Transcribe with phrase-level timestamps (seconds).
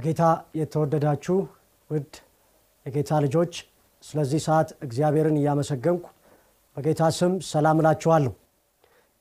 [0.00, 0.26] በጌታ
[0.58, 1.34] የተወደዳችሁ
[1.90, 2.12] ውድ
[2.86, 3.52] የጌታ ልጆች
[4.04, 6.04] ስለዚህ ሰዓት እግዚአብሔርን እያመሰገንኩ
[6.76, 8.32] በጌታ ስም ሰላም እላችኋለሁ።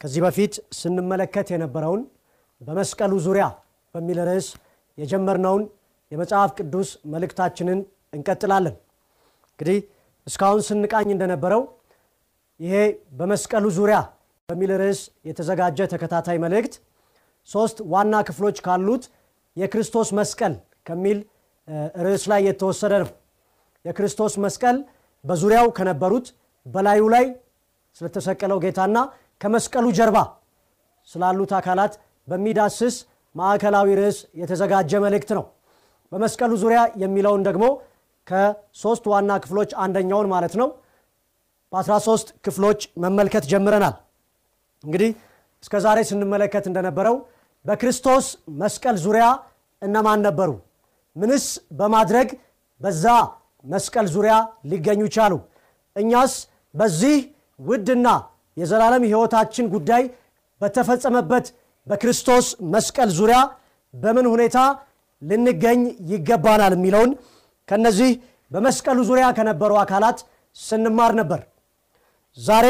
[0.01, 2.03] ከዚህ በፊት ስንመለከት የነበረውን
[2.61, 3.47] በመስቀሉ ዙሪያ
[3.95, 4.47] በሚል ርዕስ
[4.97, 5.65] የጀመርነውን
[6.11, 7.81] የመጽሐፍ ቅዱስ መልእክታችንን
[8.13, 8.77] እንቀጥላለን።
[9.51, 9.81] እንግዲህ
[10.27, 11.63] እስካሁን ስንቃኝ እንደነበረው
[12.59, 12.77] ይሄ
[13.19, 13.99] በመስቀሉ ዙሪያ
[14.49, 16.75] በሚል ርዕስ የተዘጋጀ ተከታታይ መልእክት
[17.49, 19.05] ሶስት ዋና ክፍሎች ካሉት
[19.57, 20.55] የክርስቶስ መስቀል
[20.89, 21.19] ከሚል
[22.05, 23.09] ርዕስ ላይ የተወሰደ ነው።
[23.85, 24.77] የክርስቶስ መስቀል
[25.25, 26.27] በዙሪያው ከነበሩት
[26.65, 27.25] በላዩ ላይ
[27.95, 28.97] ስለተሰቀለው ጌታና
[29.41, 30.17] ከመስቀሉ ጀርባ
[31.07, 31.93] ስላሉት አካላት
[32.27, 32.95] በሚዳስስ
[33.35, 35.43] ማዕከላዊ ርዕስ የተዘጋጀ መልእክት ነው።
[36.11, 37.65] በመስቀሉ ዙሪያ የሚለውን ደግሞ
[38.27, 40.69] ከሶስት ዋና ክፍሎች አንደኛውን ማለት ነው
[41.71, 43.95] በ13 ክፍሎች መመልከት ጀምረናል።
[44.83, 45.11] እንግዲህ
[45.63, 47.15] እስከ ዛሬ ስንመለከት እንደነበረው
[47.65, 48.25] በክርስቶስ
[48.61, 49.25] መስቀል ዙሪያ
[49.81, 50.49] እነማን ነበሩ?
[51.19, 51.45] ምንስ
[51.79, 52.27] በማድረግ
[52.81, 53.05] በዛ
[53.65, 54.33] መስቀል ዙሪያ
[54.71, 55.33] ሊገኙ ቻሉ?
[55.95, 56.33] እኛስ
[56.73, 57.17] በዚህ
[57.59, 58.07] ውድና
[58.57, 60.03] የዘላለም ሕይወታችን ጉዳይ
[60.61, 61.45] በተፈጸመበት
[61.87, 63.37] በክርስቶስ መስቀል ዙሪያ
[63.93, 64.57] በምን ሁኔታ
[65.21, 65.81] ልንገኝ
[66.11, 67.11] ይገባናል የሚለውን
[67.67, 68.11] ከነዚህ
[68.51, 70.19] በመስቀሉ ዙሪያ ከነበሩ አካላት
[70.55, 71.41] ስንማር ነበር።
[72.37, 72.67] ዛሬ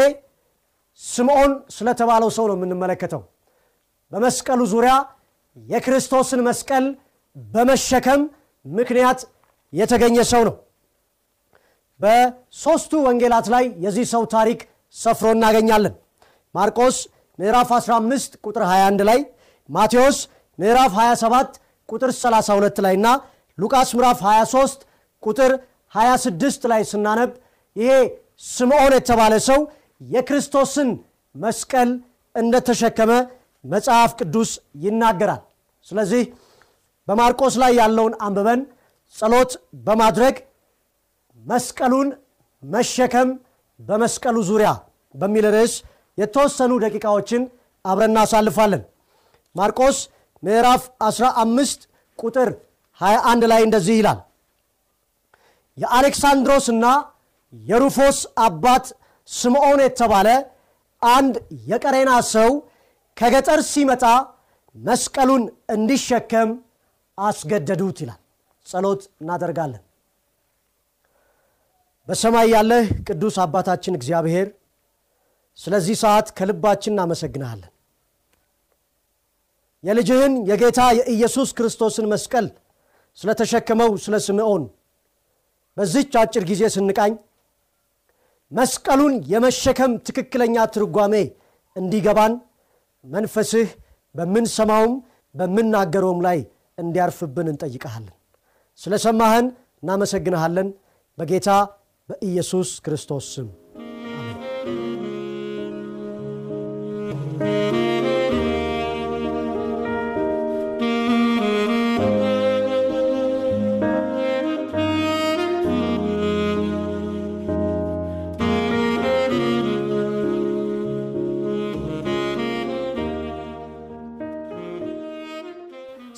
[1.02, 3.22] ስምዖን ስለተባለው ሰው ነው የምንመለከተው።
[4.12, 4.94] በመስቀሉ ዙሪያ
[5.58, 6.86] የክርስቶስን መስቀል
[7.36, 8.22] በመሸከም
[8.66, 9.20] ምክንያት
[9.74, 10.56] የተገኘ ሰው ነው።
[12.00, 14.60] በሦስቱ ወንጌላት ላይ የዚህ ሰው ታሪክ
[14.96, 15.96] ሰፍሮ እናገኛለን።
[16.56, 16.98] ማርቆስ
[17.40, 19.20] ምዕራፍ 15 ቁጥር 21 ላይ፣
[19.70, 20.18] ማቴዎስ
[20.60, 21.60] ምዕራፍ 27
[21.90, 23.08] ቁጥር 32 ላይ እና
[23.58, 24.86] ሉቃስ ምዕራፍ 23
[25.24, 25.52] ቁጥር
[25.94, 27.32] 26 ላይ ስናነብ
[27.76, 27.92] ይሄ
[28.50, 29.60] ስምዖን የተባለ ሰው
[30.08, 30.90] የክርስቶስን
[31.36, 31.90] መስቀል
[32.36, 33.12] እንደተሸከመ
[33.64, 34.52] መጽሐፍ ቅዱስ
[34.84, 35.42] ይናገራል።
[35.88, 36.22] ስለዚህ
[37.10, 38.62] በማርቆስ ላይ ያለውን አንብበን
[39.16, 39.52] ጸሎት
[39.86, 40.36] በማድረግ
[41.40, 42.10] መስቀሉን
[42.64, 43.30] መሸከም
[43.80, 44.70] በመስቀሉ ዙሪያ
[45.16, 45.74] በሚል ርዕስ
[46.18, 47.44] የተወሰኑ ደቂቃዎችን
[47.86, 48.82] አብረን እናሳልፋለን።
[49.56, 49.98] ማርቆስ
[50.44, 51.88] ምዕራፍ 15
[52.20, 52.50] ቁጥር
[53.00, 54.20] 21 ላይ እንደዚህ ይላል
[55.78, 56.86] የአሌክሳንድሮስና
[57.54, 58.86] የሩፎስ አባት
[59.30, 60.28] ስምዖን የተባለ
[61.02, 61.36] አንድ
[61.70, 62.50] የቀሬና ሰው
[63.18, 64.04] ከገጠር ሲመጣ
[64.76, 65.44] መስቀሉን
[65.76, 66.50] እንዲሸከም
[67.20, 68.20] አስገደዱት ይላል።
[68.68, 69.84] ጸሎት እናደርጋለን።
[72.08, 74.48] በሰማይ ያለህ ቅዱስ አባታችን እግዚአብሔር
[75.60, 77.72] ስለዚህ ሰዓት ከልባችን እናመሰግንሃለን።
[79.84, 82.48] የልጅህን የጌታ የኢየሱስ ክርስቶስን መስቀል
[83.18, 84.64] ስለተሸከመው ስለ ስምዖን
[85.78, 87.14] በዚች አጭር ጊዜ ስንቃኝ
[88.52, 91.14] መስቀሉን የመሸከም ትክክለኛ ትርጓሜ
[91.76, 92.34] እንዲገባን
[93.06, 93.68] መንፈስህ
[94.16, 94.94] በምንሰማውም
[95.36, 96.40] በምናገረውም ላይ
[96.80, 98.16] እንዲያርፍብን እንጠይቀሃለን።
[98.80, 99.48] ስለ ሰማህን
[99.84, 100.70] እናመሰግንሃለን።
[101.18, 101.50] በጌታ
[102.10, 103.48] በኢየሱስ ክርስቶስ ስም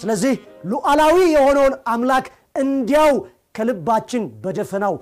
[0.01, 2.25] ስለዚህ ሉዓላዊ የሆነውን አምላክ
[2.55, 3.11] እንዲያው
[3.55, 4.93] ከልባችን በደፈናው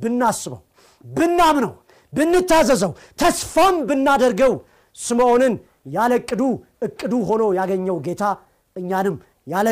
[0.00, 0.60] ብናስበው፣
[1.04, 1.72] ብናምነው፣
[2.12, 4.52] ብንታዘዘው፣ ተስፋም ብናደርገው
[4.96, 5.54] ስምዖንን
[5.94, 6.12] ያለ
[6.86, 8.22] እቅዱ ሆኖ ያገኘው ጌታ
[8.76, 9.16] እኛንም
[9.46, 9.66] ያለ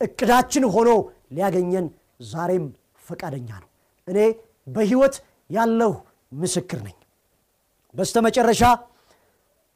[0.00, 0.90] እቅዳችን ሆኖ
[1.32, 1.86] ሊያገኘን
[2.30, 2.64] ዛሬም
[3.02, 3.68] ፈቃደኛ ነው።
[4.08, 4.18] እኔ
[4.66, 5.14] በሕይወት
[5.50, 5.92] ያለሁ
[6.32, 6.96] ምስክር ነኝ።
[7.94, 8.62] በስተመጨረሻ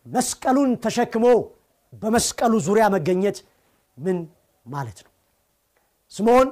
[0.06, 1.24] መስቀሉን ተሸክሞ
[1.92, 3.38] በመስቀሉ ዙሪያ መገኘት
[3.98, 4.18] ምን
[4.66, 5.12] ማለት ነው?
[6.12, 6.48] ስምዖን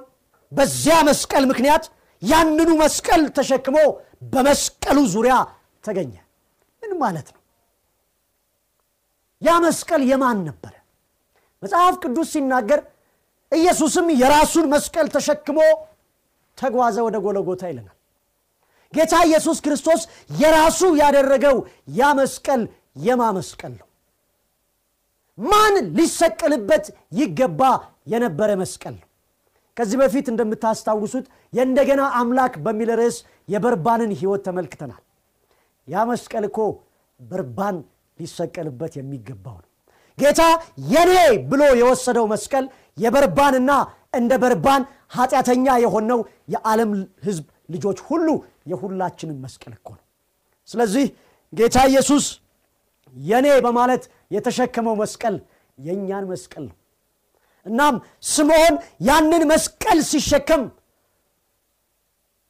[0.53, 1.85] በዚያ መስቀል ምክንያት
[2.23, 3.77] ያንኑ መስቀል ተሸክሞ
[4.33, 5.35] በመስቀሉ ዙሪያ
[5.85, 6.13] ተገኘ።
[6.83, 7.41] ምን ማለት ነው?
[9.43, 10.73] ያ መስቀል የማን ነበረ?
[11.63, 12.81] መጽሐፍ ቅዱስ ሲናገር
[13.53, 15.59] ኢየሱስም የራሱን መስቀል ተሸክሞ
[16.59, 17.97] ተጓዘ ወደ ጎለጎታ ይለናል
[18.93, 20.03] ጌታ ኢየሱስ ክርስቶስ
[20.41, 21.57] የራሱ ያደረገው
[21.99, 22.63] ያ መስቀል
[23.07, 23.89] የማ መስቀል ነው
[25.39, 26.85] ማን ሊሰቀልበት
[27.21, 27.61] ይገባ
[28.07, 29.09] የነበረ መስቀል ነው።
[29.77, 33.17] ከዚህ በፊት እንደምታስታውሱት የእንደገና አምላክ በሚል ርዕስ
[33.49, 35.03] የበርባንን ህይወት ተመልክተናል።
[35.89, 36.59] ያ መስቀል እኮ
[37.21, 37.77] በርባን
[38.19, 39.71] ሊሰቀልበት የሚገባው ነው።
[40.19, 40.43] ጌታ
[40.91, 41.13] የኔ
[41.51, 42.65] ብሎ የወሰደው መስቀል
[42.99, 43.71] የበርባንና
[44.15, 44.83] እንደ በርባን
[45.15, 46.21] ኃጢአተኛ የሆነው
[46.55, 46.91] የዓለም
[47.27, 48.29] ህዝብ ልጆች ሁሉ
[48.71, 50.05] የሁላችንም መስቀል እኮ ነው።
[50.69, 51.07] ስለዚህ
[51.53, 52.25] ጌታ ኢየሱስ
[53.15, 54.05] የኔ በማለት
[54.37, 55.35] የተሸከመው መስቀል
[55.79, 56.77] የእኛን መስቀል ነው
[57.67, 57.95] እናም
[58.29, 58.75] ስምዖን
[59.09, 60.63] ያንን መስቀል ሲሸከም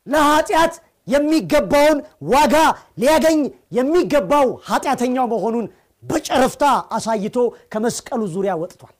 [0.07, 0.75] ለኃጢአት
[1.09, 1.99] የሚገባውን
[2.33, 2.55] ዋጋ
[3.01, 3.41] ሊያገኝ
[3.79, 5.67] የሚገባው ኃጢአተኛው መሆኑን
[6.03, 6.65] በጨረፍታ
[6.97, 7.37] አሳይቶ
[7.73, 8.95] ከመስቀሉ ዙሪያ ወጥቷል።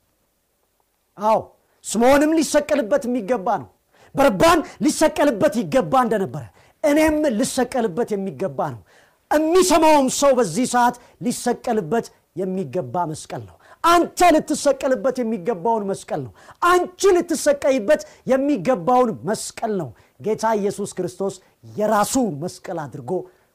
[1.19, 1.39] አዎ
[1.85, 3.69] ስምዖንም ሊሰቀልበት የሚገባ ነው።
[4.15, 6.45] በርባን ሊሰቀልበት ይገባ እንደነበረ
[6.85, 8.83] እኔም ልሰቀልበት የሚገባ ነው።
[9.31, 12.07] የሚሰማውም ሰው በዚህ ሰዓት ሊሰቀልበት
[12.37, 16.33] የሚገባ መስቀል ነው አንተ ልትሰቀልበት የሚገባውን መስቀል ነው።
[16.67, 18.03] አንቺ ልትሰቀይበት
[18.33, 19.89] የሚገባውን መስቀል ነው።
[20.21, 21.35] ጌታ ኢየሱስ ክርስቶስ
[21.77, 23.11] የራሱ መስቀል አድርጎ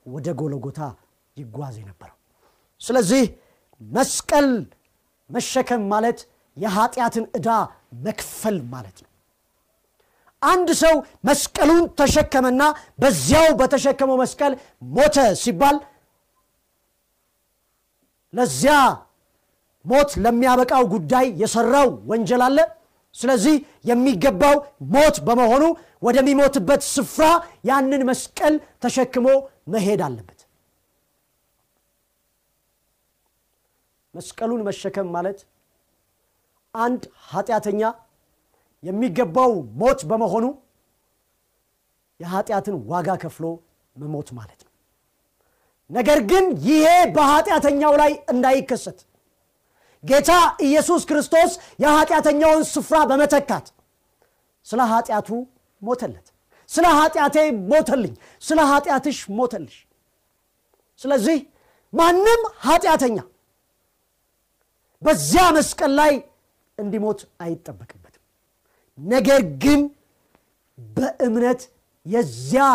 [0.06, 0.80] ወደ ጎለጎታ
[1.38, 2.18] ይጓዝ የነበረው።
[2.81, 3.24] ስለዚህ
[3.81, 4.48] መስቀል
[5.30, 6.20] መሸከም ማለት
[6.58, 7.50] የኃጢአትን ዕዳ
[8.06, 9.08] መክፈል ማለት ነው።
[10.42, 10.96] አንድ ሰው
[11.28, 12.62] መስቀሉን ተሸከመና
[13.02, 14.54] በዚያው በተሸከመው መስቀል
[14.92, 15.78] ሞተ ሲባል
[18.34, 18.75] ለዚያ
[19.86, 22.58] ሞት ለሚያበቃው ጉዳይ የሰራው ወንጀል አለ።
[23.16, 23.56] ስለዚህ
[23.86, 24.56] የሚገባው
[24.94, 25.64] ሞት በመሆኑ
[26.04, 27.24] ወደሚሞትበት ስፍራ
[27.70, 28.54] ያንን መስቀል
[28.84, 29.28] ተሸክሞ
[29.74, 30.40] መሄድ አለበት።
[34.14, 35.40] መስቀሉን መሸከም ማለት
[36.74, 37.82] አንድ ኃጢአተኛ
[38.84, 39.52] የሚገባው
[39.82, 40.46] ሞት በመሆኑ
[42.20, 43.46] የኃጢአትን ዋጋ ከፍሎ
[43.96, 44.72] መሞት ማለት ነው።
[45.90, 46.86] ነገር ግን ይሄ
[47.16, 49.00] በኃጢአተኛው ላይ እንዳይከሰት
[50.04, 50.31] ጌታ
[50.62, 51.51] ኢየሱስ ክርስቶስ
[51.84, 53.66] የኃጢአተኛውን ስፍራ በመተካት
[54.66, 55.30] ስለ ኃጢአቱ
[55.81, 56.28] ሞተለት።
[56.69, 57.38] ስለ ኃጢአቴ
[57.72, 59.78] ሞተልኝ። ስለ ኃጢአትሽ ሞተልሽ።
[61.00, 61.38] ስለዚህ
[61.94, 63.18] ማንም ኃጢአተኛ
[65.01, 66.13] በዚያ መስቀል ላይ
[66.78, 68.24] እንዲሞት አይጠበቅበትም።
[68.98, 69.81] ነገር ግን
[70.78, 71.62] በእምነት
[72.06, 72.66] የዚያ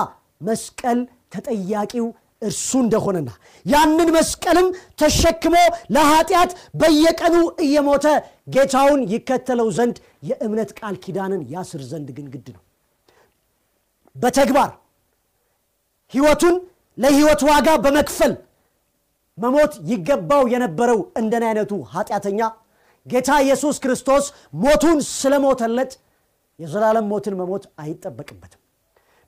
[0.41, 0.99] መስቀል
[1.33, 2.07] ተጠያቂው
[2.45, 3.31] እርሱ እንደሆነና
[3.67, 4.69] ያንን መስቀልም
[5.01, 5.57] ተሸክሞ
[5.97, 6.51] ለኃጢአት
[6.81, 7.37] በየቀኑ
[7.67, 8.07] እየሞተ
[8.55, 9.97] ጌታውን ይከተለው ዘንድ
[10.29, 12.63] የእምነት ቃል ኪዳንን ያስር ዘንድ ግን ግድ ነው።
[14.17, 14.71] በተግባር
[16.13, 16.57] ህይወቱን
[16.99, 18.33] ለህይወት ዋጋ በመክፈል
[19.39, 22.41] መሞት ይገባው የነበረው እንደን አይነቱ ኃጢአተኛ
[23.07, 24.25] ጌታ ኢየሱስ ክርስቶስ
[24.63, 25.93] ሞቱን ስለሞተለት
[26.59, 28.61] የዘላለም ሞትን መሞት አይጠበቅበትም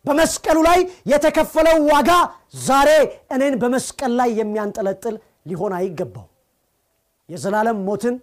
[0.06, 0.80] በመስቀሉ ላይ
[1.12, 2.10] የተከፈለው ዋጋ
[2.66, 2.90] ዛሬ
[3.34, 5.14] እኔን በመስቀል ላይ የሚያንጠለጥል
[5.50, 6.26] ሊሆን አይገባው
[7.28, 8.14] የዘላለም ሞትን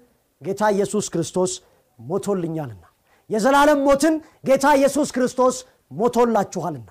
[0.42, 1.52] ጌታ ኢየሱስ ክርስቶስ
[2.00, 2.84] ሞቶልኛልና
[3.30, 4.16] የዘላለም ሞትን
[4.48, 5.56] ጌታ ኢየሱስ ክርስቶስ
[5.92, 6.90] ሞቶላችኋልና።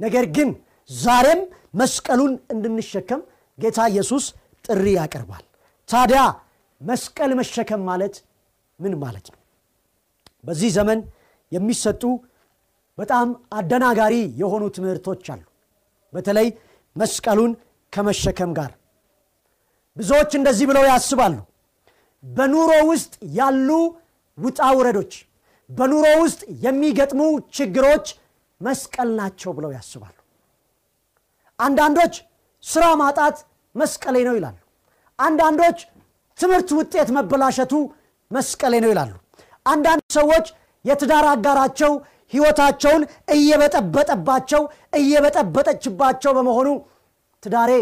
[0.00, 0.50] ነገር ግን
[0.90, 1.40] ዛሬም
[1.80, 3.20] መስቀሉን እንድንሸከም
[3.58, 4.24] ጌታ ኢየሱስ
[4.64, 5.44] ጥሪ ያቀርባል።
[5.88, 6.20] ታዲያ
[6.80, 8.14] መስቀል መሸከም ማለት
[8.78, 9.40] ምን ማለት ነው?
[10.44, 10.98] በዚህ ዘመን
[11.52, 12.02] የሚሰጡ
[12.98, 15.42] በጣም አደናጋሪ የሆኑ ትምህርቶች አሉ።
[16.12, 16.48] በተለይ
[16.96, 17.52] መስቀሉን
[17.92, 18.70] ከመሸከም ጋር።
[19.96, 21.36] ብዙዎች እንደዚህ ብለው ያስባሉ።
[22.24, 23.68] በኑሮ ውስጥ ያሉ
[24.38, 25.12] ውጣ ውረዶች
[25.70, 27.20] በኑሮ ውስጥ የሚገጥሙ
[27.56, 28.06] ችግሮች
[28.60, 30.14] መስቀል ናቸው ብለው ያስባሉ።
[31.58, 32.14] አንዳንዶች
[32.64, 33.36] ስራ ማጣት
[33.74, 34.56] መስቀሌ ነው ይላሉ።
[35.18, 35.78] አንዳንዶች
[36.38, 37.72] ትምህርት ውጤት መበላሸቱ
[38.30, 39.12] መስቀሌ ነው ይላሉ።
[39.66, 40.46] አንዳንድ ሰዎች
[40.84, 41.92] የትዳር አጋራቸው
[42.32, 43.02] ህይወታቸውን
[43.36, 44.62] እየበጠበጠባቸው
[45.00, 46.68] እየበጠበጠችባቸው በመሆኑ
[47.42, 47.72] ትዳሬ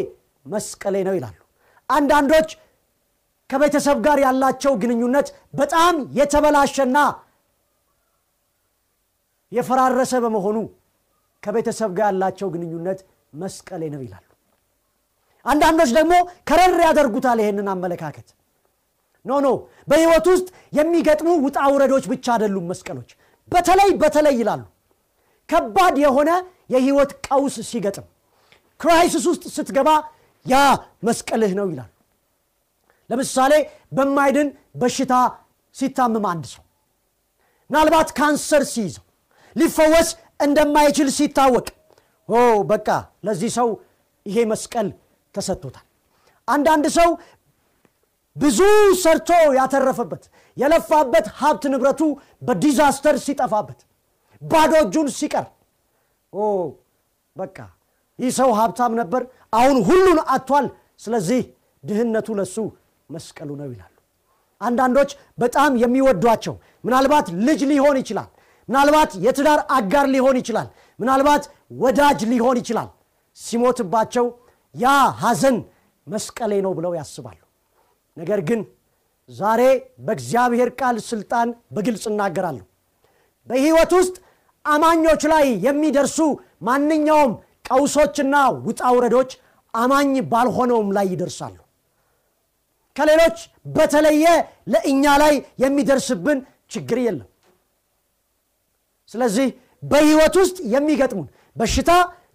[0.47, 1.39] መስቀሌ ነው ይላሉ።
[1.89, 2.51] አንዳንዶች
[3.51, 6.97] ከቤተሰብ ጋር ያላቸው ግንኙነት በጣም የተበላሸና
[9.53, 10.57] የፈራረሰ በመሆኑ
[11.43, 12.99] ከቤተሰብ ጋር ያላቸው ግንኙነት
[13.35, 14.25] መስቀሌ ነው ይላሉ።
[15.47, 16.15] አንዳንዶች ደግሞ
[16.49, 18.29] ከረር ያደርጉታል ይህንን አመለካከት።
[19.25, 19.49] no no
[19.89, 23.11] በህይወት ውስጥ የሚገጥሙ ውጣ ውረዶች ብቻ አይደሉም መስቀሎች
[23.53, 24.63] በተለይ በተለይ ይላሉ።
[25.49, 26.31] ከባድ የሆነ
[26.71, 28.07] የህይወት ቀውስ ሲገጥም
[28.81, 29.89] crisis ውስጥ ስትገባ
[30.47, 30.57] ያ
[31.07, 31.91] መስቀልህ ነው ይላሉ።
[33.11, 33.53] ለምሳሌ
[33.97, 34.49] በማይድን
[34.81, 35.15] በሽታ
[35.75, 36.63] ሲታምም አንድ ሰው
[37.71, 39.05] ምናልባት ካንሰር ሲይዘው
[39.57, 40.09] ሊፈወስ
[40.41, 41.67] እንደማይችል ሲታወቅ
[42.29, 42.39] ኦ
[42.71, 42.89] በቃ
[43.27, 43.69] ለዚህ ሰው
[44.27, 44.89] ይሄ መስቀል
[45.35, 45.85] ተሰጥቶታል።
[46.49, 47.09] አንዳንድ ሰው
[48.39, 48.59] ብዙ
[49.03, 49.29] ሰርቶ
[49.59, 50.25] ያተረፈበት
[50.57, 52.01] የለፋበት ሀብት ንብረቱ
[52.43, 53.81] በዲዛስተር ሲጠፋበት
[54.43, 55.47] ባዶ እጁን ሲቀር።
[56.33, 56.43] ኦ
[57.37, 57.57] በቃ
[58.19, 60.67] ይህ ሰው ሀብታም ነበር አሁን ሁሉን አጥቷል።
[61.05, 61.41] ስለዚህ
[61.85, 62.57] ድህነቱ ለሱ
[63.11, 63.95] መስቀሉ ነው ይላሉ።
[64.61, 66.55] አንዳንዶች በጣም የሚወዷቸው
[66.85, 68.29] ምናልባት ልጅ ሊሆን ይችላል
[68.69, 70.67] ምናልባት የትዳር አጋር ሊሆን ይችላል
[70.99, 71.45] ምናልባት
[71.79, 72.89] ወዳጅ ሊሆን ይችላል።
[73.37, 74.27] ሲሞትባቸው
[74.75, 74.87] ያ
[75.23, 75.57] ሐዘን
[76.07, 77.39] መስቀሌ ነው ብለው ያስባሉ
[78.19, 78.61] ነገር ግን
[79.29, 79.63] ዛሬ
[79.99, 82.65] በእግዚአብሔር ቃል ስልጣን በግልጽ እናገራለሁ።
[83.49, 84.17] በህይወት ውስጥ
[84.65, 86.19] አማኞች ላይ የሚደርሱ
[86.69, 87.33] ማንኛውም
[87.69, 88.35] ቀውሶችና
[88.67, 89.31] ውጣውረዶች
[89.75, 91.57] አማኝ ባልሆነውም ላይ ይደርሳሉ።
[92.97, 93.39] ከሌሎች
[93.75, 94.25] በተለየ
[94.73, 96.39] ለእኛ ላይ የሚደርስብን
[96.71, 97.29] ችግር የለም።
[99.11, 99.49] ስለዚህ
[99.83, 101.91] በህይወት ውስጥ የሚገጥሙን በሽታ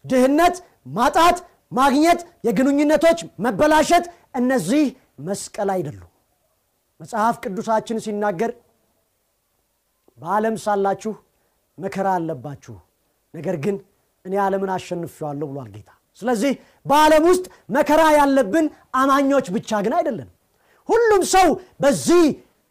[0.05, 0.55] ድህነት
[0.95, 1.37] ማጣት
[1.71, 4.85] ማግኘት የግንኙነቶች መበላሸት እነዚህ
[5.19, 6.09] መስቀል አይደሉም።
[6.99, 8.51] መጽሐፍ ቅዱሳችን ሲናገር
[10.17, 11.13] በዓለም ሳላችሁ
[11.77, 12.75] መከራ አለባችሁ
[13.33, 13.75] ነገር ግን
[14.25, 15.89] እኔ ዓለምን አሸንፌዋለሁ ብሏል ጌታ።
[16.21, 16.51] ስለዚህ
[16.85, 18.65] በዓለም ውስጥ መከራ ያለብን
[18.95, 20.31] አማኞች ብቻ ግን አይደለንም።
[20.89, 21.47] ሁሉም ሰው
[21.83, 22.23] በዚህ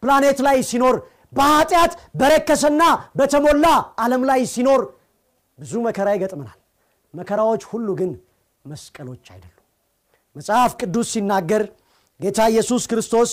[0.03, 0.97] ፕላኔት ላይ ሲኖር
[1.33, 2.83] በኃጢአት በረከሰና
[3.19, 3.67] በተሞላ
[4.05, 4.81] ዓለም ላይ ሲኖር
[5.59, 6.59] ብዙ መከራ ይገጥመናል።
[7.15, 8.11] መከራዎች ሁሉ ግን
[8.65, 9.59] መስቀሎች አይደሉም።
[10.37, 11.63] መጽሐፍ ቅዱስ ሲናገር
[12.23, 13.31] ጌታ ኢየሱስ ክርስቶስ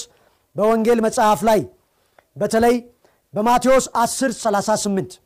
[0.55, 1.59] በወንጌል መጽሐፍ ላይ
[2.35, 2.75] በተለይ
[3.33, 5.17] በማቴዎስ 10 38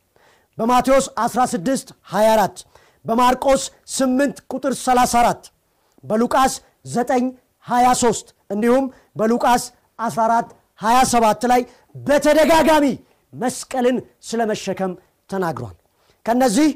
[0.58, 2.64] በማቴዎስ 16 24
[3.06, 3.62] በማርቆስ
[3.96, 5.48] 8 ቁጥር 34
[6.04, 6.54] በሉቃስ
[6.92, 7.30] 9
[7.66, 8.86] 23 እንዲሁም
[9.18, 9.64] በሉቃስ
[10.00, 10.52] 14
[10.82, 11.62] 27 ላይ
[12.08, 12.86] በተደጋጋሚ
[13.34, 14.92] መስቀልን ስለ መሸከም
[15.30, 15.76] ተናግሯል።
[16.26, 16.70] ከነዚህ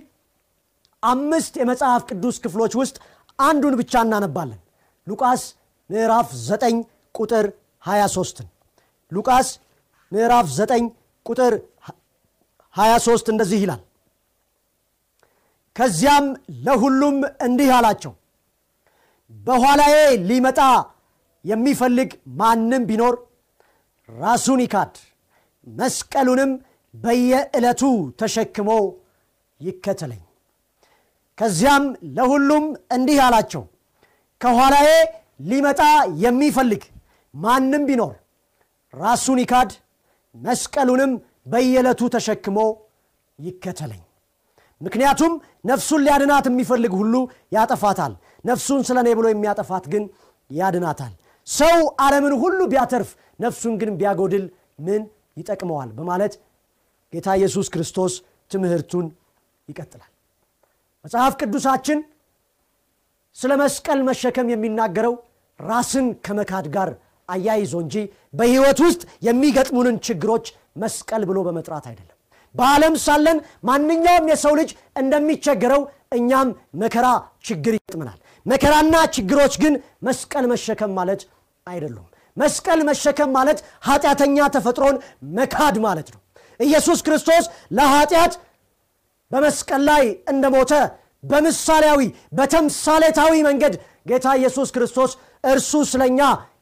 [1.04, 2.96] አምስት የመጽሐፍ ቅዱስ ክፍሎች ውስጥ
[3.40, 4.60] አንዱን ብቻ እናነባለን።
[5.08, 5.42] ሉቃስ
[5.90, 6.80] ምዕራፍ 9
[7.16, 7.46] ቁጥር
[7.84, 8.42] 23
[9.12, 9.50] ሉቃስ
[10.12, 10.88] ምዕራፍ 9
[11.26, 11.54] ቁጥር
[12.76, 13.82] 23 እንደዚህ ይላል።
[15.76, 16.26] ከዚያም
[16.66, 17.18] ለሁሉም
[17.48, 18.14] እንዲህ አላቸው
[19.32, 19.96] በኋላዬ
[20.30, 20.60] ሊመጣ
[21.46, 23.16] የሚፈልግ ማንም ቢኖር
[24.10, 24.94] ራሱን ይካድ
[25.68, 26.52] መስቀሉንም
[26.94, 27.82] በየዕለቱ
[28.20, 28.70] ተሸክሞ
[29.60, 30.22] ይከተለኝ።
[31.38, 31.84] ከዚያም
[32.18, 33.64] ለሁሉም እንዲህ አላቸው
[34.42, 34.90] ከኋላዬ
[35.40, 35.82] ሊመጣ
[36.24, 36.84] የሚፈልግ
[37.34, 38.14] ማንም ቢኖር
[38.94, 39.72] ራሱን ይካድ
[40.36, 41.12] መስቀሉንም
[41.48, 42.58] በየዕለቱ ተሸክሞ
[43.40, 44.02] ይከተለኝ።
[44.82, 45.34] ምክንያቱም
[45.66, 47.16] ነፍሱን ሊያድናት የሚፈልግ ሁሉ
[47.52, 48.14] ያጠፋታል።
[48.46, 50.04] ነፍሱን ስለ እኔ ብሎ የሚያጠፋት ግን
[50.50, 51.14] ያድናታል።
[51.48, 54.46] ሰው ዓለምን ሁሉ ቢያተርፍ ነፍሱን ግን ቢያጎድል
[54.80, 55.02] ምን
[55.38, 55.90] ይጠቅመዋል?
[55.98, 56.34] በማለት
[57.14, 58.14] ጌታ ኢየሱስ ክርስቶስ
[58.52, 59.06] ትምህርቱን
[59.68, 60.12] ይቀጥላል።
[61.06, 62.00] መጽሐፍ ቅዱሳችን
[63.38, 65.14] ስለ መስቀል መሸከም የሚናገረው
[65.60, 66.90] ራስን ከመካድ ጋር
[67.30, 67.96] አያይዞ እንጂ
[68.34, 70.46] በህይወት ውስጥ የሚገጥሙንን ችግሮች
[70.84, 72.14] መስቀል ብሎ በመጥራት አይደለም።
[72.56, 73.38] በዓለም ሳለን
[73.70, 74.70] ማንኛውም የሰው ልጅ
[75.02, 75.82] እንደሚቸገረው
[76.18, 76.50] እኛም
[76.82, 77.08] መከራ
[77.48, 79.74] ችግር ይገጥመናል። መከራና ችግሮች ግን
[80.08, 81.22] መስቀል መሸከም ማለት
[81.68, 82.06] አይደሉም።
[82.38, 84.98] መስቀል መሸከም ማለት ኃጢአተኛ ተፈጥሮን
[85.38, 86.22] መካድ ማለት ነው።
[86.60, 87.46] ኢየሱስ ክርስቶስ
[87.78, 88.34] ለኃጢአት
[89.32, 90.72] በመስቀል ላይ እንደሞተ
[91.24, 92.02] በምሳሌያዊ
[92.38, 93.74] በተምሳሌታዊ መንገድ
[94.10, 95.12] ጌታ ኢየሱስ ክርስቶስ
[95.44, 96.20] እርሱ ስለኛ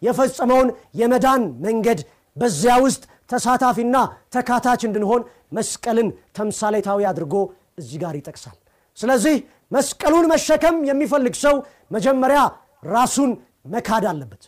[0.07, 0.69] የፈጸመውን
[0.99, 1.99] የመዳን መንገድ
[2.37, 3.97] በዚያ ውስጥ ተሳታፊና
[4.35, 5.21] ተካታች እንድንሆን
[5.57, 6.07] መስቀልን
[6.37, 7.35] ተምሳሌታዊ አድርጎ
[7.79, 8.57] እዚህ ጋር ይጠቅሳል።
[8.97, 9.35] ስለዚህ
[9.75, 11.55] መስቀሉን መሸከም የሚፈልግ ሰው
[11.95, 12.41] መጀመሪያ
[12.89, 13.31] ራሱን
[13.73, 14.43] መካድ አለበት።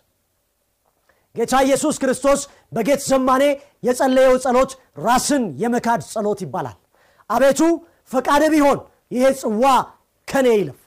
[1.36, 2.42] ጌታ ኢየሱስ ክርስቶስ
[2.74, 3.44] በጌት ዘማኔ
[3.88, 4.72] የጸለየው ጸሎት
[5.06, 6.78] ራስን የመካድ ጸሎት ይባላል።
[7.30, 7.60] አቤቱ
[8.12, 8.80] ፈቃድ ቢሆን
[9.12, 9.64] ይሄ ጽዋ
[10.28, 10.80] ከኔ ይለፍ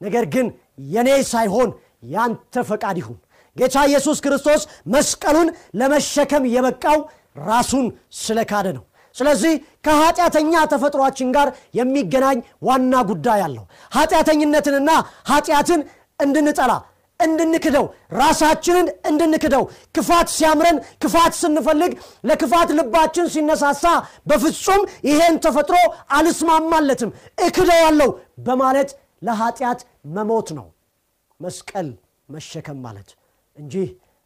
[0.00, 0.46] ነገር ግን
[0.94, 1.70] የኔ ሳይሆን
[2.14, 3.18] ያንተ ፈቃድ ይሁን።
[3.56, 4.62] ጌታ ኢየሱስ ክርስቶስ
[4.94, 5.48] መስቀሉን
[5.80, 6.98] ለመሸከም የበቃው
[7.46, 7.86] ራሱን
[8.20, 9.52] ስለካደ ነው። ስለዚህ
[9.86, 13.64] ከኃጢአተኛ ተፈጥሯችን ጋር የሚገናኝ ዋና ጉዳይ አለው።
[13.96, 14.90] ኃጢአተኝነትንና
[15.30, 15.80] ኃጢአትን
[16.20, 16.72] እንድንጠላ
[17.20, 19.64] እንድንክደው ራሳችንን እንድንክደው።
[19.96, 21.92] ክፋት ሲያምረን ክፋት ስንፈልግ
[22.24, 23.84] ለክፋት ልባችን ሲነሳሳ
[24.26, 25.76] በፍጹም ይሄን ተፈጥሮ
[26.18, 27.12] አልስማማለትም።
[27.46, 28.10] እክደዋለሁ
[28.46, 28.90] በማለት
[29.22, 29.80] ለኃጢአት
[30.16, 30.66] መሞት ነው።
[31.40, 31.88] መስቀል
[32.28, 33.08] መሸከም ማለት
[33.56, 33.74] እንጂ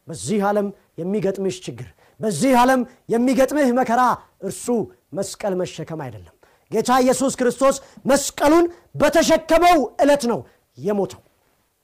[0.07, 0.67] በዚህ ዓለም
[1.01, 4.01] የሚገጥምሽ ችግር በዚህ ዓለም የሚገጥምህ መከራ
[4.43, 4.65] እርሱ
[5.13, 6.35] መስቀል መሸከም አይደለም።
[6.71, 10.39] ጌታ ኢየሱስ ክርስቶስ መስቀሉን በተሸከመው ዕለት ነው
[10.77, 11.21] የሞተው።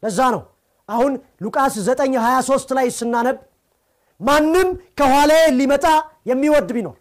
[0.04, 0.42] ለዛ ነው
[0.90, 3.38] አሁን ሉቃስ 923 ላይ ስናነብ
[4.20, 5.86] ማንም ከኋላ ሊመጣ
[6.30, 6.96] የሚወድ ቢኖር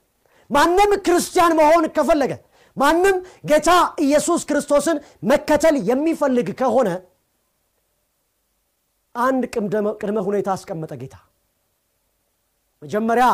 [0.51, 2.33] ማንም ክርስቲያን መሆን ከፈለገ
[2.77, 3.17] ማንም
[3.51, 3.71] ጌታ
[4.05, 4.97] ኢየሱስ ክርስቶስን
[5.31, 6.89] መከተል የሚፈልግ ከሆነ
[9.15, 9.43] አንድ
[10.01, 11.15] ቅድመ ሁኔታ አስቀመጠ ጌታ።
[12.83, 13.27] መጀመሪያ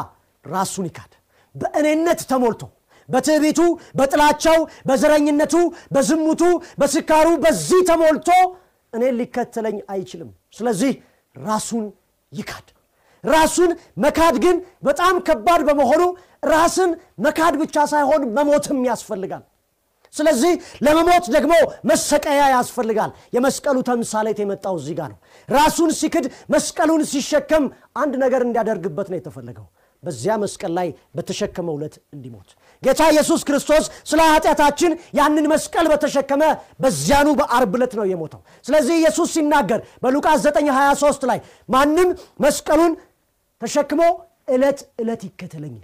[0.44, 1.12] ራሱን ይካድ።
[1.54, 2.62] በእኔነት ተሞልቶ
[3.08, 3.60] በትዕቢቱ
[3.98, 5.54] በጥላቻው በዘረኝነቱ
[5.94, 6.42] በዝሙቱ
[6.80, 8.28] በስካሩ በዚህ ተሞልቶ
[8.92, 10.92] እኔን ሊከተለኝ አይችልም ስለዚህ
[11.36, 11.84] ራሱን
[12.32, 12.66] ይካድ።
[13.24, 13.70] ራሱን
[14.04, 16.02] መካድ ግን በጣም ከባድ በመሆኑ
[16.46, 16.90] ራስን
[17.26, 19.42] መካድ ብቻ ሳይሆን መሞትም ያስፈልጋል።
[20.14, 20.52] ስለዚህ
[20.86, 21.52] ለመሞት ደግሞ
[21.90, 25.18] መሰቀያ ያስፈልጋል። የመስቀሉ ተምሳሌት የመጣው እዚህ ጋር ነው።
[25.48, 27.64] ራሱን ሲክድ መስቀሉን ሲሸከም
[27.96, 29.66] አንድ ነገር እንዲያደርግበት ነው የተፈለገው
[30.02, 32.48] በዚያ መስቀል ላይ በተሸከመው ዕለት እንዲሞት።
[32.82, 36.42] ጌታ ኢየሱስ ክርስቶስ ስለ ኃጢአታችን ያንን መስቀል በተሸከመ
[36.82, 42.10] በዚያኑ በአርብ ዕለት ነው የሞተው። ስለዚህ ኢየሱስ ሲናገር በሉቃስ 923 ላይ ማንም
[42.44, 42.94] መስቀሉን
[43.62, 44.02] ተሸክሞ
[44.48, 45.74] ዕለት ዕለት ይከተለኝ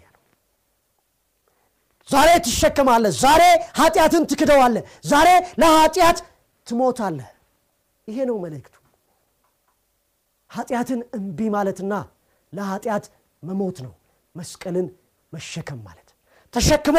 [2.09, 3.43] ዛሬ ትሸከማለህ ዛሬ
[3.79, 5.29] ኃጢአትን ትክደዋለህ ዛሬ
[5.61, 6.19] ለኃጢአት
[6.67, 7.29] ትሞታለህ።
[8.09, 8.75] ይሄ ነው መልእክቱ።
[10.51, 11.93] ኃጢአትን እምቢ ማለትና
[12.53, 13.05] ለኃጢአት
[13.43, 13.93] መሞት ነው
[14.38, 14.87] መስቀልን
[15.33, 16.09] መሸከም ማለት።
[16.54, 16.99] ተሸክሞ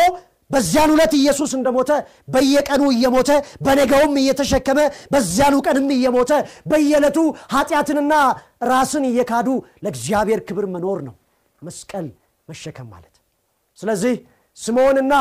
[0.50, 1.92] በዚያኑ ዕለት ኢየሱስ እንደሞተ
[2.34, 3.32] በየቀኑ እየሞተ
[3.66, 4.80] በነገውም እየተሸከመ
[5.14, 6.32] በዚያኑ ቀንም እየሞተ
[6.72, 7.18] በየዕለቱ
[7.54, 8.14] ኃጢአትንና
[8.70, 9.48] ራስን እየካዱ
[9.84, 11.16] ለእግዚአብሔር ክብር መኖር ነው
[11.62, 12.08] መስቀል
[12.48, 13.16] መሸከም ማለት።
[13.78, 14.16] ስለዚህ
[14.58, 15.14] ስምዖንና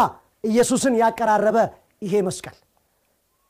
[0.44, 1.58] ኢየሱስን ያቀራረበ
[2.02, 2.56] ይሄ መስቀል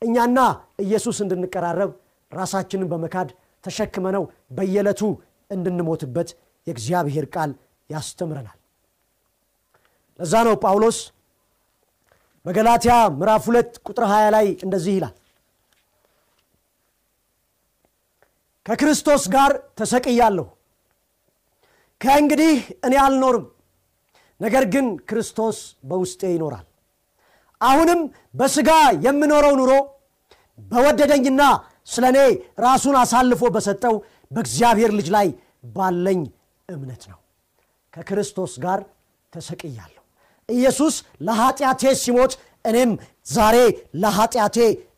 [0.02, 0.38] እኛና
[0.84, 1.90] ኢየሱስ እንድንቀራረብ
[2.32, 3.28] ራሳችንን በመካድ
[3.64, 4.24] ተሸክመነው
[4.56, 5.02] በየዕለቱ
[5.50, 6.28] እንድንሞትበት
[6.66, 7.50] የእግዚአብሔር ቃል
[7.90, 8.57] ያስተምረናል
[10.18, 10.98] ለዛ ነው ጳውሎስ
[12.44, 15.14] በገላትያ ምዕራፍ 2 ቁጥር 20 ላይ እንደዚህ ይላል።
[18.66, 20.46] ከክርስቶስ ጋር ተሰቅያለሁ።
[22.00, 22.54] ከእንግዲህ
[22.86, 23.44] እኔ አልኖርም
[24.40, 25.56] ነገር ግን ክርስቶስ
[25.88, 26.66] በውስጤ ይኖራል።
[27.60, 28.00] አሁንም
[28.34, 28.70] በሥጋ
[29.06, 29.72] የምኖረው ኑሮ
[30.58, 31.42] በወደደኝና
[31.86, 32.18] ስለ እኔ
[32.60, 33.94] ራሱን አሳልፎ በሰጠው
[34.30, 35.28] በእግዚአብሔር ልጅ ላይ
[35.76, 36.20] ባለኝ
[36.68, 37.18] እምነት ነው።
[37.92, 38.80] ከክርስቶስ ጋር
[39.32, 39.97] ተሰቅያለሁ
[40.48, 42.32] ኢየሱስ ለኃጢአቴ ሲሞት
[42.64, 42.90] እኔም
[43.28, 43.56] ዛሬ
[44.02, 44.56] ለኃጢአቴ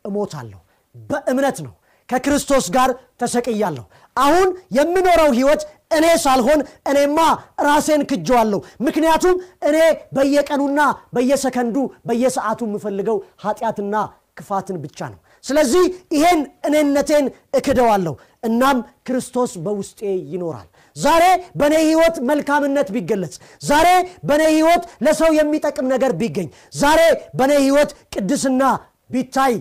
[0.09, 0.59] እሞታለሁ።
[0.95, 1.73] በእምነት ነው።
[2.09, 3.85] ከክርስቶስ ጋር ተሰቅያለሁ።
[4.17, 5.63] አሁን የምኖረው ህይወት
[5.97, 6.61] እኔ ሳልሆን
[6.91, 7.19] እኔማ
[7.67, 9.37] ራሴን ክጀዋለሁ ምክንያቱም
[9.69, 9.77] እኔ
[10.17, 10.81] በየቀኑና
[11.15, 11.77] በየሰከንዱ
[12.09, 13.95] በየሰዓቱ የምፈልገው ኃጢአትና
[14.39, 15.85] ክፋትን ብቻ ነው። ስለዚህ
[16.15, 17.27] ይሄን እኔነቴን
[17.59, 20.01] እክደዋለሁ። እናም ክርስቶስ በውስጤ
[20.33, 20.69] ይኖራል
[21.01, 21.25] ዛሬ
[21.59, 23.89] በእኔ ህይወት መልካምነት ቢገለጽ ዛሬ
[24.29, 27.01] በእኔ ህይወት ለሰው የሚጠቅም ነገር ቢገኝ ዛሬ
[27.39, 28.63] በእኔ ህይወት ቅድስና
[29.11, 29.55] ቢታይ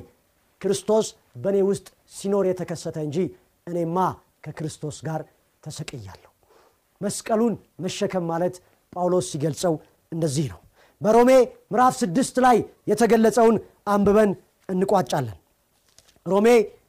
[0.61, 1.07] ክርስቶስ
[1.43, 3.17] በእኔ ውስጥ ሲኖር የተከሰተ እንጂ
[3.67, 3.97] እኔማ
[4.45, 5.21] ከክርስቶስ ጋር
[5.63, 6.25] ተሰቅያለሁ።
[7.01, 8.55] መስቀሉን መሸከም ማለት
[8.93, 9.73] ጳውሎስ ሲገልጸው
[10.11, 10.59] እንደዚህ ነው።
[11.01, 11.31] በሮሜ
[11.71, 14.31] ምዕራፍ ስድስት ላይ የተገለጸውን አንብበን
[14.69, 15.37] እንቋጫለን።
[16.25, 16.47] ሮሜ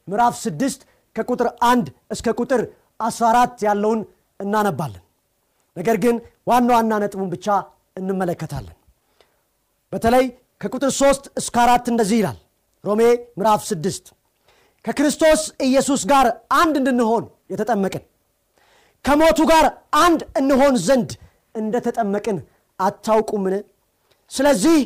[0.08, 0.80] ምዕራፍ ስድስት
[1.16, 2.60] ከቁጥር አንድ እስከ ቁጥር
[3.00, 4.00] 14 ያለውን
[4.40, 5.02] እናነባለን።
[5.76, 6.16] ነገር ግን
[6.50, 7.46] ዋና ዋና ነጥቡን ብቻ
[7.96, 8.76] እንመለከታለን።
[9.92, 10.24] በተለይ
[10.60, 12.38] ከቁጥር 3 እስከ አራት እንደዚህ ይላል።
[12.84, 13.00] ሮሜ
[13.38, 14.10] ምዕራፍ 6
[14.84, 16.26] ከክርስቶስ ኢየሱስ ጋር
[16.60, 18.04] አንድ እንድንሆን የተጠመቅን
[19.04, 19.66] ከሞቱ ጋር
[20.04, 21.10] አንድ እንሆን ዘንድ
[21.54, 22.38] እንደተጠመቅን
[22.78, 23.54] አታውቁምን?
[24.30, 24.78] ስለዚህ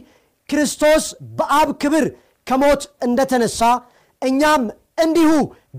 [0.49, 1.05] ክርስቶስ
[1.39, 2.05] በአብ ክብር
[2.47, 3.61] ከሞት እንደተነሳ
[4.23, 4.63] እኛም
[5.05, 5.31] እንዲሁ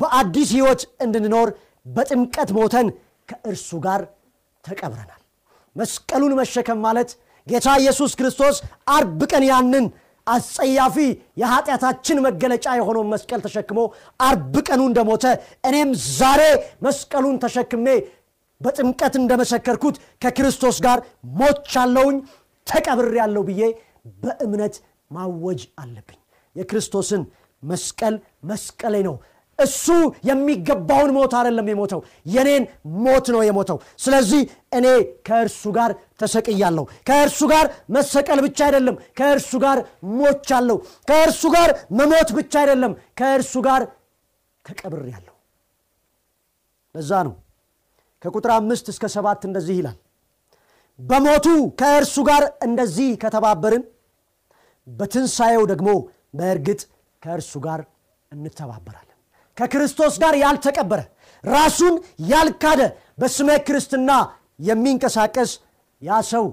[0.01, 1.49] በአዲስ ህይወት እንድንኖር
[1.85, 2.87] በጥምቀት ሞተን
[3.29, 4.01] ከእርሱ ጋር
[4.63, 5.21] ተቀብረናል።
[5.75, 7.09] መስቀሉን መሸከም ማለት
[7.47, 8.57] ጌታ ኢየሱስ ክርስቶስ
[8.93, 9.85] አርብ ቀን ያንን
[10.27, 10.95] አስጸያፊ
[11.41, 13.79] የኃጢአታችን መገለጫ የሆነውን መስቀል ተሸክሞ
[14.19, 15.25] አርብ ቀኑ እንደሞተ
[15.69, 16.41] እኔም ዛሬ
[16.85, 17.87] መስቀሉን ተሸክሜ
[18.61, 20.99] በጥምቀት እንደመሰከርኩት ከክርስቶስ ጋር
[21.39, 22.17] ሞቻለሁኝ
[22.67, 23.61] ተቀብር ያለው ብዬ
[24.21, 24.75] በእምነት
[25.11, 26.19] ማወጅ አለብኝ።
[26.55, 27.23] የክርስቶስን
[27.63, 28.15] መስቀል
[28.49, 29.15] መስቀሌ ነው
[29.59, 29.85] እሱ
[30.29, 32.63] የሚገባውን ሞት አይደለም የሞተው የኔን
[33.03, 34.41] ሞት ነው የሞተው። ስለዚህ
[34.77, 34.87] እኔ
[35.27, 35.91] ከእርሱ ጋር
[36.21, 37.65] ተሰቅያለሁ። ከእርሱ ጋር
[37.95, 39.79] መሰቀል ብቻ አይደለም ከእርሱ ጋር
[40.17, 40.77] ሞቻለሁ።
[41.09, 43.83] ከእርሱ ጋር መሞት ብቻ አይደለም ከእርሱ ጋር
[44.65, 45.33] ተቀብር ያለሁ
[46.95, 47.33] ለዛ ነው
[48.21, 49.97] ከቁጥር አምስት እስከ ሰባት እንደዚህ ይላል።
[50.99, 51.47] በሞቱ
[51.79, 53.83] ከእርሱ ጋር እንደዚህ ከተባበርን
[54.87, 55.89] በትንሣኤው ደግሞ
[56.37, 56.81] በእርግጥ
[57.21, 57.81] ከእርሱ ጋር
[58.31, 59.04] እንተባበራለን
[59.57, 61.01] ከክርስቶስ ጋር ያልተቀበረ
[61.43, 61.95] ራሱን
[62.29, 62.81] ያልካደ
[63.19, 64.11] በስመ ክርስትና
[64.67, 65.51] የሚንቀሳቀስ
[66.01, 66.45] ያ ሰው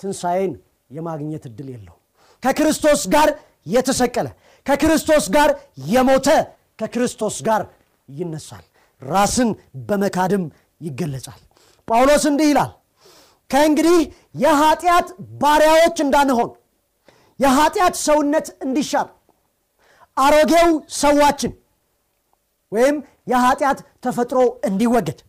[0.00, 0.52] ትንሣኤን
[0.90, 2.00] የማግኘት እድል የለውም።
[2.42, 3.28] ከክርስቶስ ጋር
[3.66, 4.28] የተሰቀለ
[4.66, 5.50] ከክርስቶስ ጋር
[5.88, 6.28] የሞተ
[6.80, 7.62] ከክርስቶስ ጋር
[8.08, 8.64] ይነሳል።
[9.02, 9.50] ራስን
[9.88, 10.44] በመካድም
[10.80, 11.40] ይገለጻል።
[11.88, 12.70] ጳውሎስ እንዲህ ይላል
[13.50, 13.98] ከእንግዲህ
[14.42, 15.08] የኃጢአት
[15.42, 16.50] ባሪያዎች እንዳንሆን
[17.40, 19.08] የኃጢአት ሰውነት እንዲሻር
[20.16, 21.52] አሮጌው ሰዋችን
[22.74, 22.96] ወይም
[23.32, 25.20] የኃጢአት ተፈጥሮ እንዲወገድ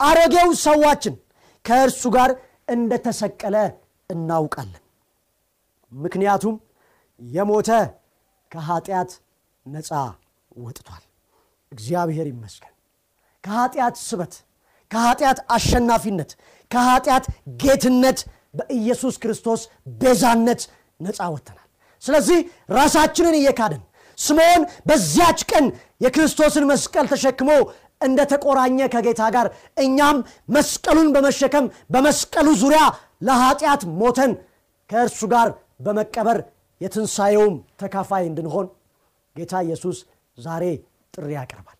[0.00, 1.14] አሮጌው ሰዋችን
[1.64, 2.30] ከእርሱ ጋር
[2.68, 3.56] እንደተሰቀለ
[4.10, 4.82] እናውቃለን
[5.92, 6.54] ምክንያቱም
[7.20, 7.70] የሞተ
[8.50, 9.10] ከኃጢአት
[9.66, 9.90] ነፃ
[10.58, 11.04] ወጥቷል።
[11.72, 12.74] እግዚአብሔር ይመስገን።
[13.44, 14.34] ከኃጢአት ስበት፣
[14.90, 16.30] ከኃጢአት አሸናፊነት፣
[16.70, 17.24] ከኃጢአት
[17.62, 18.18] ጌትነት
[18.58, 19.60] በኢየሱስ ክርስቶስ
[20.00, 20.62] ቤዛነት
[21.00, 21.68] ነፃ ወጥተናል።
[22.02, 22.38] ስለዚህ
[22.70, 23.82] ራሳችንን እየካድን
[24.18, 25.66] ስምዖን በዚያች ቀን
[26.04, 27.50] የክርስቶስን መስቀል ተሸክሞ
[28.00, 29.46] እንደተቆራኘ ከጌታ ጋር
[29.84, 30.16] እኛም
[30.56, 32.82] መስቀሉን በመሸከም በመስቀሉ ዙሪያ
[33.28, 34.32] ለኃጢአት ሞተን
[34.90, 35.48] ከእርሱ ጋር
[35.86, 36.38] በመቀበር
[36.80, 38.66] የትንሣኤውም ተካፋይ እንድንሆን
[39.36, 39.98] ጌታ ኢየሱስ
[40.38, 40.64] ዛሬ
[41.14, 41.78] ጥሪ ያቀርባል።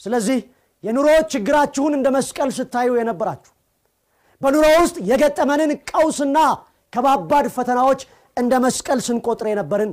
[0.00, 0.38] ስለዚህ
[0.84, 3.52] የኑሮ ችግራችሁን እንደ መስቀል ስታዩ የነበራችሁ
[4.40, 6.38] በኑሮ ውስጥ የገጠመንን ቀውስና
[6.92, 8.00] ከባባድ ፈተናዎች
[8.36, 9.92] እንደ መስቀል ስንቆጥር የነበርን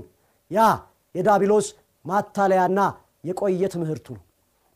[0.52, 0.68] ያ
[1.18, 1.68] የዳቢሎስ
[2.06, 2.80] ማታለያና
[3.24, 4.24] የቆየ ትምህርቱ ነው።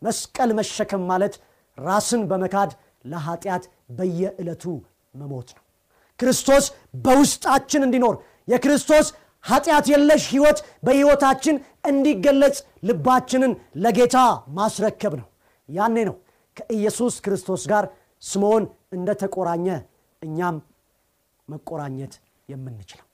[0.01, 1.33] መስቀል መሸከም ማለት
[1.77, 2.71] ራስን በመካድ
[3.05, 3.63] ለኃጢአት
[3.97, 4.63] በየዕለቱ
[5.13, 5.63] መሞት ነው።
[6.19, 6.65] ክርስቶስ
[7.05, 8.15] በውስጣችን እንዲኖር
[8.47, 9.07] የክርስቶስ
[9.43, 11.55] ኃጢአት የለሽ ሕይወት በሕይወታችን
[11.89, 14.17] እንዲገለጽ ልባችንን ለጌታ
[14.57, 15.27] ማስረከብ ነው።
[15.69, 16.15] ያኔ ነው
[16.57, 17.85] ከኢየሱስ ክርስቶስ ጋር
[18.23, 19.67] ስምዖን እንደተቆራኘ
[20.21, 20.57] እኛም
[21.47, 22.13] መቆራኘት
[22.49, 23.05] የምንችለው።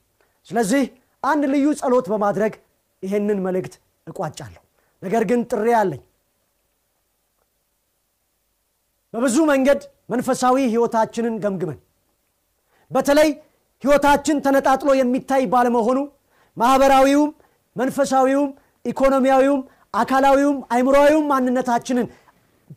[0.47, 0.83] ስለዚህ
[1.23, 2.53] አንድ ልዩ ጸሎት በማድረግ
[3.03, 3.73] ይሄንን መልእክት
[4.07, 4.61] እቋጫለሁ።
[5.03, 6.01] ነገር ግን ጥሪ አለኝ።
[9.13, 9.81] በብዙ መንገድ
[10.11, 11.79] መንፈሳዊ ሕይወታችንን ገምግመን
[12.91, 13.29] በተለይ
[13.83, 15.99] ሕይወታችን ተነጣጥሎ የሚታይ ባለመሆኑ
[16.57, 17.31] ማኅበራዊውም፣
[17.75, 18.49] መንፈሳዊውም፣
[18.85, 19.61] ኢኮኖሚያዊውም፣
[19.93, 22.07] አካላዊውም፣ አይምሮዊውም ማንነታችንን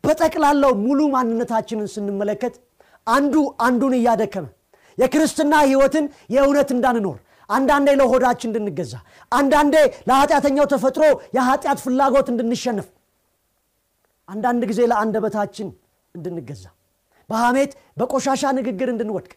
[0.04, 2.54] በጠቅላላው ሙሉ ማንነታችንን ስንመለከት
[3.06, 3.34] አንዱ
[3.66, 4.46] አንዱን እያደከመ
[4.98, 6.04] የክርስትና ሕይወትን
[6.34, 7.18] የእውነት እንዳንኖር
[7.50, 8.92] አንዳንዴ ለሆዳችን እንድንገዛ፣
[9.32, 9.74] አንዳንዴ
[10.08, 11.04] ለኃጢአተኛው ተፈጥሮ
[11.36, 12.88] የኃጢአት ፍላጎት እንድንሸነፍ፣
[14.28, 15.68] አንዳንድ ጊዜ ለአንደበታችን
[16.14, 16.64] እንድንገዛ፣
[17.30, 19.32] በሐሜት በቆሻሻ ንግግር እንድንወድቅ፣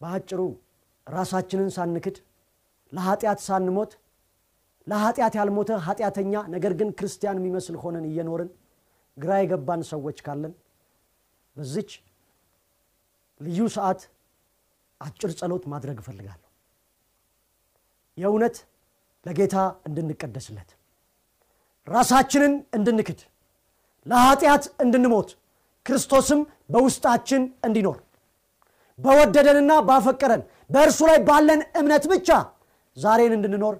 [0.00, 0.40] በአጭሩ
[1.06, 2.16] ራሳችንን ሳንክድ
[2.92, 3.92] ለኃጢአት ሳንሞት
[4.86, 8.50] ለኃጢአት ያልሞተ ኃጢአተኛ ነገር ግን ክርስቲያን የሚመስል ሆነን እየኖርን
[9.16, 10.52] ግራ የገባን ሰዎች ካለን
[11.56, 11.90] በዚች
[13.40, 14.00] ልዩ ሰዓት
[15.02, 16.48] አጭር ጸሎት ማድረግ እፈልጋለሁ።
[18.16, 18.56] የእውነት
[19.26, 19.56] ለጌታ
[19.88, 20.70] እንድንቀደስለት
[21.86, 23.20] ራሳችንን እንድንክድ
[24.06, 25.30] ለኃጢአት እንድንሞት
[25.86, 26.40] ክርስቶስም
[26.72, 27.98] በውስጣችን እንዲኖር
[28.98, 32.28] በወደደንና ባፈቀረን በእርሱ ላይ ባለን እምነት ብቻ
[32.96, 33.74] ዛሬን እንድንኖር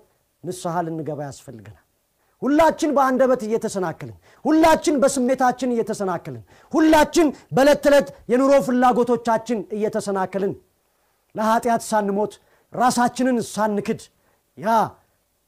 [0.45, 1.79] ንስሐ ልንገባ ያስፈልገናል።
[2.43, 10.55] ሁላችን በአንደበት እየተሰናከልን፣ ሁላችን በስሜታችን እየተሰናከልን፣ ሁላችን በዕለት ተዕለት የኑሮ ፍላጎቶቻችን እየተሰናከልን
[11.35, 12.33] ለኃጢአት ሳንሞት
[12.73, 14.01] ራሳችንን ሳንክድ
[14.59, 14.69] ያ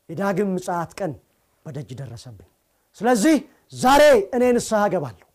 [0.09, 1.13] የዳግም ምጽአት ቀን
[1.67, 2.49] በደጅ ደረሰብን።
[2.99, 3.37] ስለዚህ
[3.75, 4.03] ዛሬ
[4.37, 5.27] እኔ ንስሐ ገባለሁ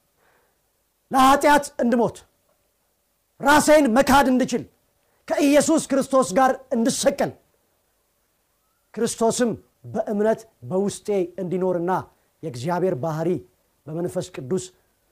[1.12, 2.18] ለኃጢአት እንድሞት
[3.40, 4.64] ራሴን መካድ እንድችል
[5.28, 7.32] ከኢየሱስ ክርስቶስ ጋር እንድሰቀል
[8.94, 9.52] ክርስቶስም
[9.94, 11.08] በእምነት በውስጤ
[11.42, 11.92] እንዲኖርና
[12.44, 13.30] የእግዚአብሔር ባህሪ
[13.88, 14.64] በመንፈስ ቅዱስ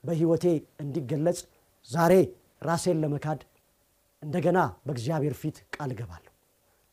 [0.04, 0.44] በሕይወቴ
[0.82, 1.38] እንዲገለጽ
[1.88, 2.12] ዛሬ
[2.62, 3.40] ራሴን ለመካድ
[4.22, 6.32] እንደገና በእግዚአብሔር ፊት ቃል እገባለሁ።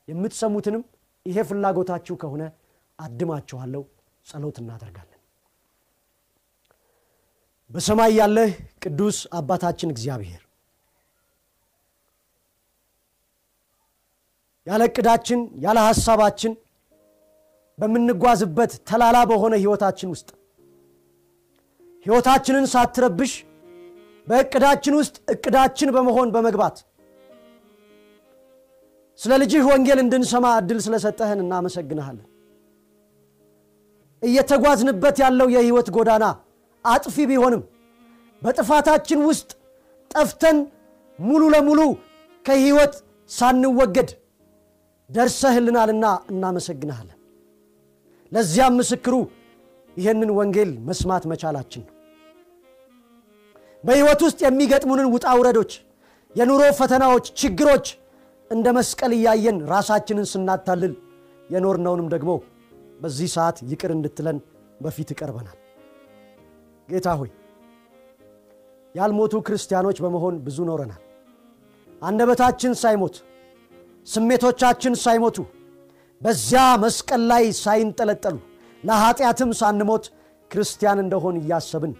[0.07, 0.83] የምትሰሙትንም
[1.25, 2.43] ይሄ ፍላጎታችሁ ከሆነ
[2.99, 3.83] አድማችኋለሁ።
[4.25, 5.11] ጸሎት እናደርጋለን።
[7.69, 8.51] በሰማይ ያለህ
[8.83, 10.41] ቅዱስ አባታችን እግዚአብሔር
[14.67, 16.53] ያለ ዕቅዳችን ያለ ሐሳባችን
[17.79, 20.29] በምንጓዝበት ተላላ በሆነ ሕይወታችን ውስጥ
[22.05, 23.33] ሕይወታችንን ሳትረብሽ
[24.27, 26.77] በዕቅዳችን ውስጥ ዕቅዳችን በመሆን በመግባት
[29.19, 32.27] ስለ ልጅህ ወንጌል እንድንሰማ ዕድል ስለሰጠህን እናመሰግንሃለን።
[34.21, 36.25] እየተጓዝንበት ያለው የሕይወት ጎዳና
[36.85, 37.63] አጥፊ ቢሆንም
[38.41, 39.49] በጥፋታችን ውስጥ
[40.11, 40.57] ጠፍተን
[41.19, 41.81] ሙሉ ለሙሉ
[42.45, 42.93] ከሕይወት
[43.29, 44.09] ሳንወገድ
[45.09, 47.19] ደርሰህልናልና እናመሰግንሃለን።
[48.31, 49.15] ለዚያም ምስክሩ
[49.97, 51.91] ይህንን ወንጌል መስማት መቻላችን ነው።
[53.83, 55.71] በሕይወት ውስጥ የሚገጥሙንን ውጣ ውረዶች፣
[56.35, 57.85] የኑሮ ፈተናዎች፣ ችግሮች
[58.51, 60.93] እንደ መስቀል እያየን ራሳችንን ስናታልል
[61.49, 62.31] የኖርነውንም ደግሞ
[62.99, 64.37] በዚህ ሰዓት ይቅር እንድትለን
[64.81, 65.57] በፊት ይቀርበናል።
[66.89, 67.29] ጌታ ሆይ
[68.95, 71.01] ያልሞቱ ክርስቲያኖች በመሆን ብዙ ኖረናል።
[72.01, 73.15] አንደበታችን ሳይሞት
[74.07, 75.37] ስሜቶቻችን ሳይሞቱ
[76.21, 78.35] በዚያ መስቀል ላይ ሳይንጠለጠሉ
[78.83, 80.05] ለኃጢአትም ሳንሞት
[80.51, 81.93] ክርስቲያን እንደሆን እያሰብን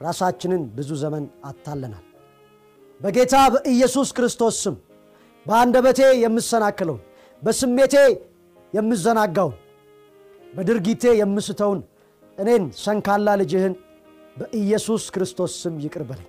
[0.00, 2.04] ራሳችንን ብዙ ዘመን አታለናል።
[3.00, 4.76] በጌታ በኢየሱስ ክርስቶስ ስም
[5.46, 7.00] በአንደበቴ የምሰናክለውን፣
[7.42, 7.94] በስሜቴ
[8.72, 9.56] የምዘናጋውን፣
[10.52, 11.80] በድርጊቴ የምስተውን
[12.38, 13.74] እኔን ሰንካላ ልጅህን
[14.36, 16.28] በኢየሱስ ክርስቶስ ስም ይቅር በለኝ።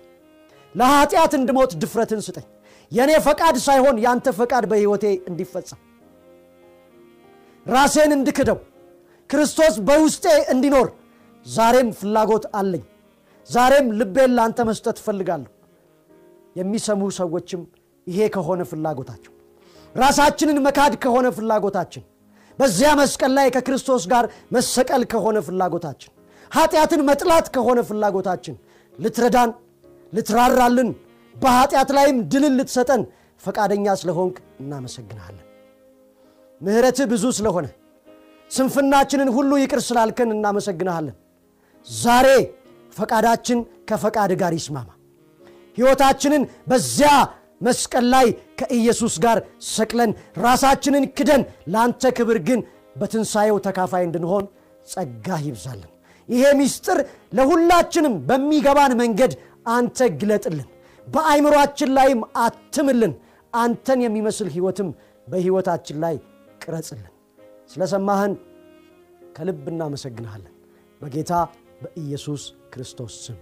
[0.74, 2.46] ለኃጢአት እንድሞት ድፍረትን ስጠኝ።
[2.92, 5.80] የእኔ ፈቃድ ሳይሆን ያንተ ፈቃድ በሕይወቴ እንዲፈጸም
[7.66, 8.58] ራሴን እንድክደው
[9.30, 10.88] ክርስቶስ በውስጤ እንዲኖር
[11.46, 12.82] ዛሬም ፍላጎት አለኝ
[13.48, 15.50] ዛሬም ልቤን ለአንተ መስጠት እፈልጋለሁ
[16.56, 17.62] የሚሰሙ ሰዎችም
[18.06, 19.32] ይሄ ከሆነ ፍላጎታቸው
[19.94, 22.04] ራሳችንን መካድ ከሆነ ፍላጎታችን
[22.58, 24.24] በዚያ መስቀል ላይ ከክርስቶስ ጋር
[24.56, 26.10] መሰቀል ከሆነ ፍላጎታችን
[26.50, 28.54] ኃጢአትን መጥላት ከሆነ ፍላጎታችን
[28.98, 29.50] ልትረዳን
[30.12, 30.90] ልትራራልን
[31.36, 33.02] በኃጢአት ላይም ድልን ልትሰጠን
[33.42, 35.46] ፈቃደኛ ስለሆንክ እናመሰግንሃለን
[36.60, 37.66] ምህረትህ ብዙ ስለሆነ
[38.50, 41.16] ስንፍናችንን ሁሉ ይቅር ስላልከን እናመሰግንሃለን
[41.86, 42.28] ዛሬ
[42.92, 44.90] ፈቃዳችን ከፈቃድ ጋር ይስማማ።
[45.78, 47.10] ሕይወታችንን በዚያ
[47.62, 48.26] መስቀል ላይ
[48.60, 49.38] ከኢየሱስ ጋር
[49.70, 50.10] ሰቅለን
[50.44, 52.60] ራሳችንን ክደን ለአንተ ክብር ግን
[52.96, 54.44] በትንሣኤው ተካፋይ እንድንሆን
[54.86, 55.88] ጸጋ ይብዛልን።
[56.28, 56.98] ይሄ ምስጢር
[57.36, 59.32] ለሁላችንም በሚገባን መንገድ
[59.74, 60.68] አንተ ግለጥልን።
[61.06, 63.12] በአይምሯችን ላይም አትምልን።
[63.52, 64.88] አንተን የሚመስል ሕይወትም
[65.26, 66.14] በሕይወታችን ላይ
[66.62, 67.08] ቅረጽልን።
[67.70, 68.32] ስለሰማህን
[69.36, 70.54] ከልብ እናመሰግንሃለን።
[71.00, 71.32] በጌታ
[71.82, 72.42] በኢየሱስ
[72.74, 73.38] ክርስቶስ ስም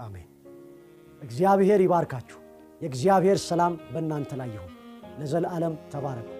[0.00, 0.28] አሜን።
[1.22, 2.38] እግዚአብሔር ይባርካችሁ
[2.80, 4.72] የእግዚአብሔር ሰላም በእናንተ ላይ ይሁን።
[5.18, 6.30] ለዘለዓለም ተባረኩ